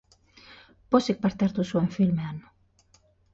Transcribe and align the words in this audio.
Pozik 0.95 1.21
parte 1.25 1.47
hartu 1.49 1.65
zuen 1.75 1.91
filmean. 1.99 2.41